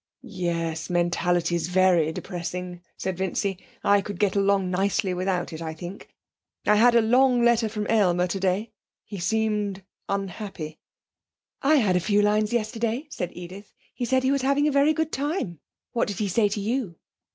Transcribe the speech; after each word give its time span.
'Yes, 0.23 0.89
mentality's 0.89 1.67
very 1.67 2.11
depressing,' 2.11 2.81
said 2.97 3.19
Vincy. 3.19 3.63
'I 3.83 4.01
could 4.01 4.17
get 4.17 4.35
along 4.35 4.71
nicely 4.71 5.13
without 5.13 5.53
it, 5.53 5.61
I 5.61 5.75
think.... 5.75 6.09
I 6.65 6.77
had 6.77 6.95
a 6.95 7.01
long 7.03 7.45
letter 7.45 7.69
from 7.69 7.85
Aylmer 7.87 8.25
today. 8.25 8.71
He 9.05 9.19
seemed 9.19 9.83
unhappy.' 10.09 10.79
'I 11.61 11.75
had 11.75 11.95
a 11.95 11.99
few 11.99 12.23
lines 12.23 12.51
yesterday,' 12.51 13.05
said 13.11 13.29
Edith. 13.35 13.73
'He 13.93 14.05
said 14.05 14.23
he 14.23 14.31
was 14.31 14.41
having 14.41 14.67
a 14.67 14.71
very 14.71 14.91
good 14.93 15.11
time. 15.11 15.59
What 15.91 16.07
did 16.07 16.17
he 16.17 16.27
say 16.29 16.49
to 16.49 16.59
you?' 16.59 16.95